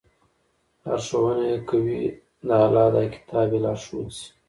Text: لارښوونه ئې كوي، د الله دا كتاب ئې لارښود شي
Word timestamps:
لارښوونه 0.83 1.43
ئې 1.51 1.57
كوي، 1.69 2.01
د 2.47 2.49
الله 2.63 2.87
دا 2.95 3.03
كتاب 3.13 3.49
ئې 3.53 3.59
لارښود 3.65 4.09
شي 4.17 4.27